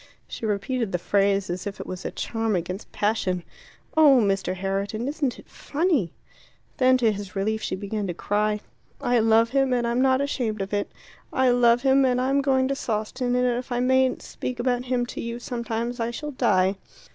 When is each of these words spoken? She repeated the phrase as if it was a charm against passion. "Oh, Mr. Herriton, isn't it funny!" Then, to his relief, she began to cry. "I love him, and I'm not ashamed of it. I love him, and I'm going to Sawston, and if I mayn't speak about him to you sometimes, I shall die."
She 0.27 0.47
repeated 0.47 0.91
the 0.91 0.97
phrase 0.97 1.47
as 1.47 1.67
if 1.67 1.79
it 1.79 1.85
was 1.85 2.05
a 2.05 2.09
charm 2.09 2.55
against 2.55 2.91
passion. 2.91 3.43
"Oh, 3.95 4.19
Mr. 4.19 4.55
Herriton, 4.55 5.07
isn't 5.07 5.37
it 5.37 5.47
funny!" 5.47 6.11
Then, 6.77 6.97
to 6.97 7.11
his 7.11 7.35
relief, 7.35 7.61
she 7.61 7.75
began 7.75 8.07
to 8.07 8.15
cry. 8.15 8.61
"I 8.99 9.19
love 9.19 9.51
him, 9.51 9.73
and 9.73 9.85
I'm 9.85 10.01
not 10.01 10.19
ashamed 10.19 10.59
of 10.63 10.73
it. 10.73 10.91
I 11.31 11.51
love 11.51 11.83
him, 11.83 12.03
and 12.03 12.19
I'm 12.19 12.41
going 12.41 12.67
to 12.69 12.75
Sawston, 12.75 13.35
and 13.35 13.45
if 13.45 13.71
I 13.71 13.79
mayn't 13.79 14.23
speak 14.23 14.59
about 14.59 14.85
him 14.85 15.05
to 15.05 15.21
you 15.21 15.37
sometimes, 15.37 15.99
I 15.99 16.09
shall 16.09 16.31
die." 16.31 16.77